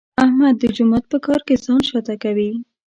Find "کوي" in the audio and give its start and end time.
2.23-2.49